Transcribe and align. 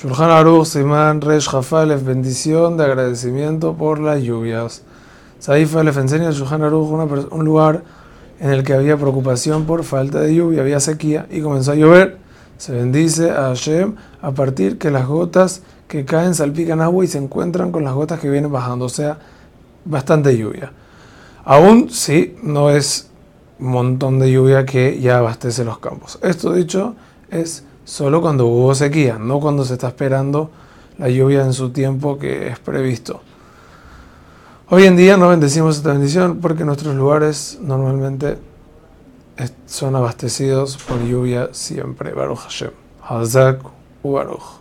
Shulchan 0.00 0.30
Aruch, 0.30 0.64
Simán, 0.64 1.20
Resh 1.20 1.48
Jafalef, 1.48 2.04
bendición 2.04 2.76
de 2.76 2.84
agradecimiento 2.84 3.74
por 3.74 3.98
las 3.98 4.22
lluvias. 4.22 4.82
Saif 5.40 5.74
Alef 5.74 5.96
enseña 5.96 6.28
a 6.28 6.30
Shulchan 6.30 6.62
Aruch 6.62 7.32
un 7.32 7.44
lugar 7.44 7.82
en 8.38 8.50
el 8.50 8.62
que 8.62 8.74
había 8.74 8.96
preocupación 8.96 9.64
por 9.64 9.82
falta 9.82 10.20
de 10.20 10.36
lluvia, 10.36 10.60
había 10.60 10.78
sequía 10.78 11.26
y 11.32 11.40
comenzó 11.40 11.72
a 11.72 11.74
llover. 11.74 12.18
Se 12.58 12.72
bendice 12.72 13.32
a 13.32 13.48
Hashem 13.48 13.96
a 14.22 14.30
partir 14.30 14.78
que 14.78 14.92
las 14.92 15.08
gotas 15.08 15.62
que 15.88 16.04
caen 16.04 16.36
salpican 16.36 16.80
agua 16.80 17.04
y 17.04 17.08
se 17.08 17.18
encuentran 17.18 17.72
con 17.72 17.82
las 17.82 17.94
gotas 17.94 18.20
que 18.20 18.30
vienen 18.30 18.52
bajando, 18.52 18.84
o 18.84 18.88
sea, 18.88 19.18
bastante 19.84 20.38
lluvia. 20.38 20.70
Aún 21.44 21.90
sí, 21.90 22.36
no 22.40 22.70
es 22.70 23.10
un 23.58 23.72
montón 23.72 24.20
de 24.20 24.30
lluvia 24.30 24.64
que 24.64 25.00
ya 25.00 25.18
abastece 25.18 25.64
los 25.64 25.80
campos. 25.80 26.20
Esto 26.22 26.52
dicho 26.52 26.94
es 27.32 27.64
solo 27.88 28.20
cuando 28.20 28.46
hubo 28.46 28.74
sequía, 28.74 29.18
no 29.18 29.40
cuando 29.40 29.64
se 29.64 29.72
está 29.72 29.88
esperando 29.88 30.50
la 30.98 31.08
lluvia 31.08 31.42
en 31.42 31.54
su 31.54 31.70
tiempo 31.70 32.18
que 32.18 32.48
es 32.48 32.58
previsto. 32.58 33.22
Hoy 34.68 34.84
en 34.84 34.94
día 34.94 35.16
no 35.16 35.30
bendecimos 35.30 35.78
esta 35.78 35.92
bendición 35.92 36.38
porque 36.42 36.64
nuestros 36.64 36.94
lugares 36.94 37.58
normalmente 37.62 38.36
son 39.66 39.96
abastecidos 39.96 40.76
por 40.76 41.02
lluvia 41.02 41.48
siempre. 41.52 42.12
Baruch 42.12 42.40
Hashem. 42.40 42.70
Hazak 43.08 43.62
u 44.02 44.12
Baruch. 44.12 44.58